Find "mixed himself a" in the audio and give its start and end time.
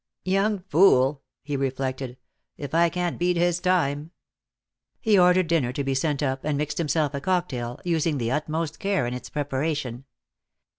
6.57-7.21